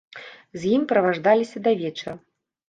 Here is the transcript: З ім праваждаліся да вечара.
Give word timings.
З 0.63 0.71
ім 0.77 0.81
праваждаліся 0.91 1.63
да 1.69 1.75
вечара. 1.83 2.17